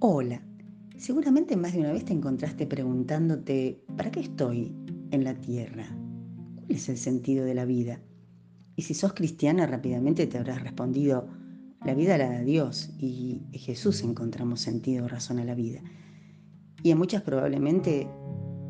[0.00, 0.40] Hola,
[0.96, 4.72] seguramente más de una vez te encontraste preguntándote, ¿para qué estoy
[5.10, 5.88] en la tierra?
[6.54, 7.98] ¿Cuál es el sentido de la vida?
[8.76, 11.26] Y si sos cristiana, rápidamente te habrás respondido,
[11.84, 15.80] la vida la da Dios y Jesús encontramos sentido o razón a la vida.
[16.84, 18.08] Y a muchas probablemente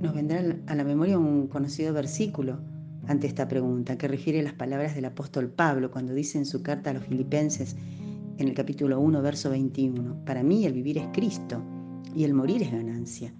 [0.00, 2.60] nos vendrá a la memoria un conocido versículo
[3.08, 6.90] ante esta pregunta que refiere las palabras del apóstol Pablo cuando dice en su carta
[6.90, 7.74] a los filipenses,
[8.38, 10.24] en el capítulo 1, verso 21.
[10.26, 11.62] Para mí el vivir es Cristo
[12.14, 13.32] y el morir es ganancia.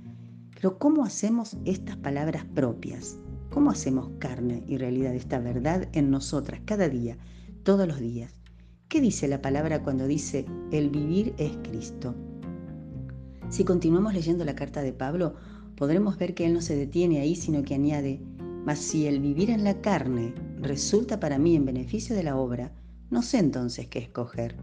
[0.55, 3.19] Pero ¿cómo hacemos estas palabras propias?
[3.51, 7.19] ¿Cómo hacemos carne y realidad esta verdad en nosotras cada día,
[7.63, 8.33] todos los días?
[8.89, 12.15] ¿Qué dice la palabra cuando dice el vivir es Cristo?
[13.51, 15.35] Si continuamos leyendo la carta de Pablo,
[15.77, 18.21] podremos ver que él no se detiene ahí, sino que añade,
[18.65, 22.73] mas si el vivir en la carne resulta para mí en beneficio de la obra,
[23.11, 24.57] no sé entonces qué escoger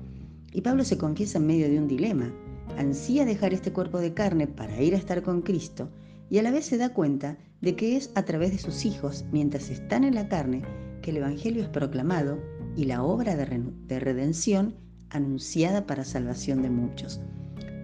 [0.54, 2.32] y Pablo se confiesa en medio de un dilema.
[2.78, 5.90] Ansía dejar este cuerpo de carne para ir a estar con Cristo
[6.30, 9.26] y a la vez se da cuenta de que es a través de sus hijos,
[9.32, 10.62] mientras están en la carne,
[11.02, 12.40] que el Evangelio es proclamado
[12.76, 14.76] y la obra de, redención
[15.10, 17.22] anunciada para salvación de muchos.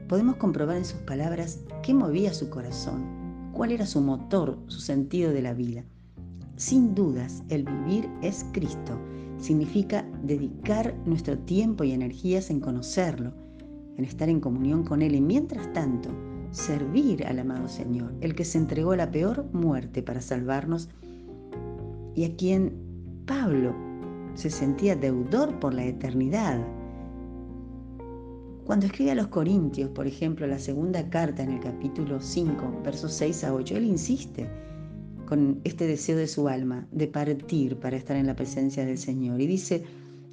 [0.08, 5.32] Podemos comprobar en sus palabras qué movía su corazón, cuál era su motor, su sentido
[5.32, 5.84] de la vida.
[6.56, 9.00] Sin dudas, el vivir es Cristo
[9.40, 13.34] significa dedicar nuestro tiempo y energías en conocerlo,
[13.98, 16.10] en estar en comunión con Él y mientras tanto
[16.52, 20.90] servir al amado Señor, el que se entregó a la peor muerte para salvarnos
[22.16, 22.74] y a quien
[23.26, 23.76] Pablo
[24.34, 26.66] se sentía deudor por la eternidad.
[28.66, 33.14] Cuando escribe a los Corintios, por ejemplo, la segunda carta en el capítulo 5, versos
[33.14, 34.50] 6 a 8, él insiste
[35.30, 39.40] con este deseo de su alma de partir para estar en la presencia del Señor.
[39.40, 39.84] Y dice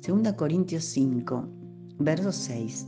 [0.08, 1.46] 2 Corintios 5,
[1.98, 2.86] verso 6.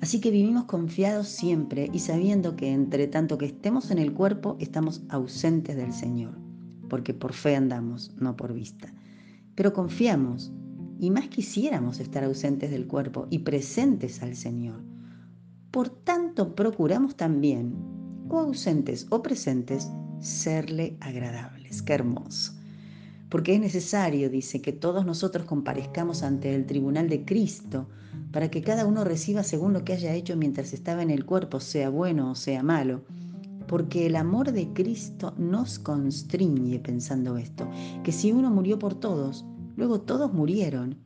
[0.00, 4.56] Así que vivimos confiados siempre y sabiendo que entre tanto que estemos en el cuerpo,
[4.60, 6.38] estamos ausentes del Señor,
[6.88, 8.94] porque por fe andamos, no por vista.
[9.56, 10.52] Pero confiamos
[11.00, 14.84] y más quisiéramos estar ausentes del cuerpo y presentes al Señor.
[15.72, 17.74] Por tanto, procuramos también,
[18.28, 21.82] o ausentes o presentes, serle agradables.
[21.82, 22.52] Qué hermoso.
[23.28, 27.88] Porque es necesario, dice, que todos nosotros comparezcamos ante el tribunal de Cristo
[28.30, 31.60] para que cada uno reciba según lo que haya hecho mientras estaba en el cuerpo,
[31.60, 33.02] sea bueno o sea malo.
[33.66, 37.68] Porque el amor de Cristo nos constriñe pensando esto,
[38.04, 39.44] que si uno murió por todos,
[39.74, 40.98] luego todos murieron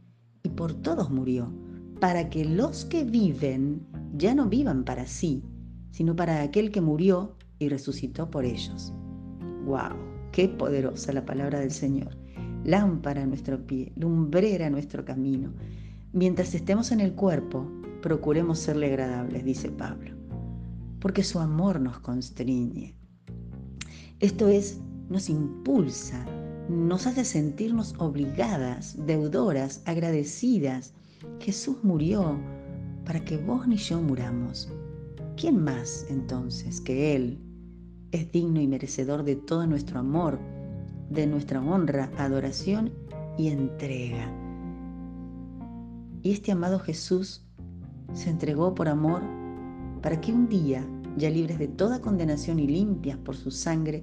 [0.42, 1.50] y por todos murió,
[2.00, 5.42] para que los que viven ya no vivan para sí,
[5.90, 8.92] sino para aquel que murió y resucitó por ellos.
[9.64, 9.94] ¡Wow!
[10.32, 12.16] ¡Qué poderosa la palabra del Señor!
[12.64, 15.52] Lámpara a nuestro pie, lumbrera a nuestro camino.
[16.12, 17.70] Mientras estemos en el cuerpo,
[18.02, 20.16] procuremos serle agradables, dice Pablo,
[21.00, 22.96] porque su amor nos constriñe.
[24.18, 26.26] Esto es, nos impulsa,
[26.68, 30.94] nos hace sentirnos obligadas, deudoras, agradecidas.
[31.40, 32.38] Jesús murió
[33.04, 34.72] para que vos ni yo muramos.
[35.36, 37.38] ¿Quién más entonces que Él
[38.12, 40.38] es digno y merecedor de todo nuestro amor,
[41.10, 42.92] de nuestra honra, adoración
[43.38, 44.32] y entrega.
[46.22, 47.44] Y este amado Jesús
[48.12, 49.22] se entregó por amor
[50.02, 54.02] para que un día, ya libres de toda condenación y limpias por su sangre,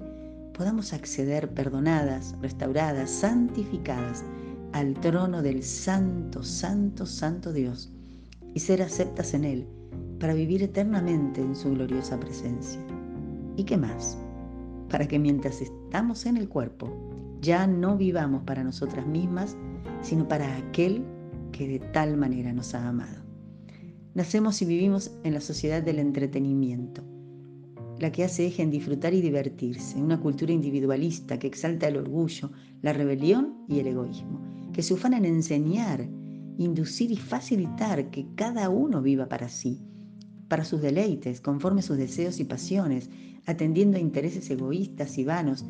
[0.54, 4.24] podamos acceder perdonadas, restauradas, santificadas
[4.72, 7.90] al trono del Santo, Santo, Santo Dios
[8.54, 9.66] y ser aceptas en Él
[10.18, 12.80] para vivir eternamente en su gloriosa presencia.
[13.58, 14.16] ¿Y qué más?
[14.88, 16.96] Para que mientras estamos en el cuerpo,
[17.40, 19.56] ya no vivamos para nosotras mismas,
[20.00, 21.04] sino para aquel
[21.50, 23.20] que de tal manera nos ha amado.
[24.14, 27.02] Nacemos y vivimos en la sociedad del entretenimiento,
[27.98, 32.52] la que hace eje en disfrutar y divertirse, una cultura individualista que exalta el orgullo,
[32.80, 34.40] la rebelión y el egoísmo,
[34.72, 36.08] que se ufana en enseñar,
[36.58, 39.82] inducir y facilitar que cada uno viva para sí,
[40.46, 43.10] para sus deleites, conforme sus deseos y pasiones,
[43.48, 45.64] atendiendo a intereses egoístas y vanos,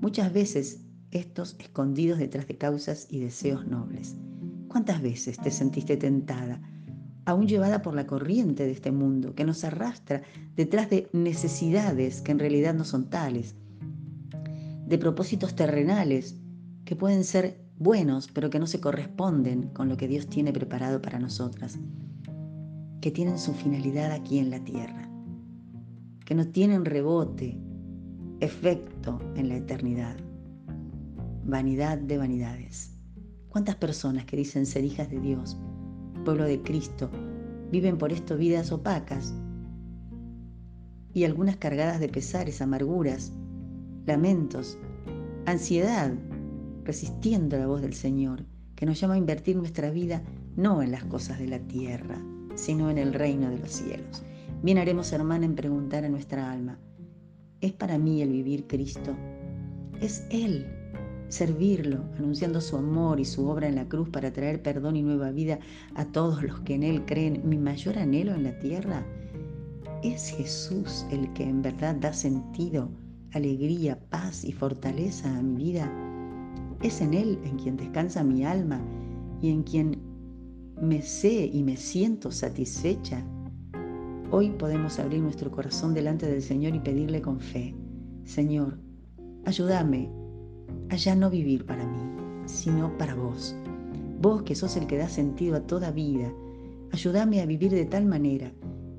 [0.00, 4.14] muchas veces estos escondidos detrás de causas y deseos nobles.
[4.68, 6.62] ¿Cuántas veces te sentiste tentada,
[7.24, 10.22] aún llevada por la corriente de este mundo que nos arrastra
[10.54, 13.56] detrás de necesidades que en realidad no son tales,
[14.86, 16.36] de propósitos terrenales
[16.84, 21.02] que pueden ser buenos pero que no se corresponden con lo que Dios tiene preparado
[21.02, 21.80] para nosotras,
[23.00, 25.13] que tienen su finalidad aquí en la tierra?
[26.24, 27.58] Que no tienen rebote,
[28.40, 30.16] efecto en la eternidad.
[31.44, 32.96] Vanidad de vanidades.
[33.48, 35.56] ¿Cuántas personas que dicen ser hijas de Dios,
[36.24, 37.10] pueblo de Cristo,
[37.70, 39.34] viven por esto vidas opacas,
[41.12, 43.32] y algunas cargadas de pesares, amarguras,
[44.04, 44.78] lamentos,
[45.46, 46.12] ansiedad,
[46.84, 48.44] resistiendo la voz del Señor,
[48.74, 50.22] que nos llama a invertir nuestra vida
[50.56, 52.20] no en las cosas de la tierra,
[52.56, 54.24] sino en el reino de los cielos.
[54.64, 56.78] Bien haremos, hermana, en preguntar a nuestra alma,
[57.60, 59.14] ¿es para mí el vivir Cristo?
[60.00, 60.66] ¿Es Él
[61.28, 65.32] servirlo, anunciando su amor y su obra en la cruz para traer perdón y nueva
[65.32, 65.58] vida
[65.94, 69.04] a todos los que en Él creen, mi mayor anhelo en la tierra?
[70.02, 72.88] ¿Es Jesús el que en verdad da sentido,
[73.32, 75.92] alegría, paz y fortaleza a mi vida?
[76.80, 78.80] ¿Es en Él en quien descansa mi alma
[79.42, 80.00] y en quien
[80.80, 83.22] me sé y me siento satisfecha?
[84.36, 87.72] Hoy podemos abrir nuestro corazón delante del Señor y pedirle con fe,
[88.24, 88.80] Señor,
[89.44, 90.10] ayúdame
[90.90, 92.00] a ya no vivir para mí,
[92.44, 93.54] sino para vos.
[94.20, 96.32] Vos que sos el que da sentido a toda vida,
[96.90, 98.50] ayúdame a vivir de tal manera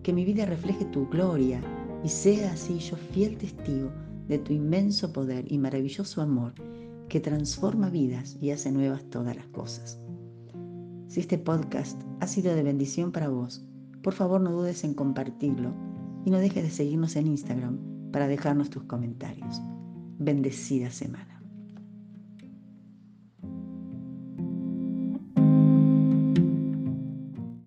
[0.04, 1.60] que mi vida refleje tu gloria
[2.02, 3.92] y sea así yo fiel testigo
[4.30, 6.54] de tu inmenso poder y maravilloso amor
[7.10, 10.00] que transforma vidas y hace nuevas todas las cosas.
[11.10, 13.68] Si este podcast ha sido de bendición para vos,
[14.06, 15.74] por favor no dudes en compartirlo
[16.26, 17.80] y no dejes de seguirnos en Instagram
[18.12, 19.60] para dejarnos tus comentarios.
[20.20, 21.35] Bendecida semana.